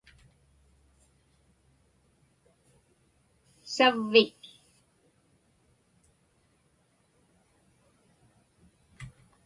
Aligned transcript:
savvik 3.73 4.41